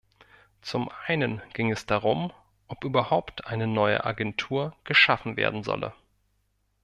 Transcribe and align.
Zum 0.63 0.89
einen 1.05 1.43
ging 1.53 1.69
es 1.71 1.85
darum, 1.85 2.33
ob 2.67 2.83
überhaupt 2.85 3.45
eine 3.45 3.67
neue 3.67 4.03
Agentur 4.03 4.75
geschaffen 4.83 5.37
werden 5.37 5.61
solle. 5.63 5.93